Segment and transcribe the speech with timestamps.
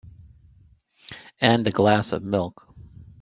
[1.39, 2.67] And a glass of milk.